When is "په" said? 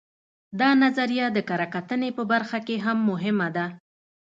2.17-2.23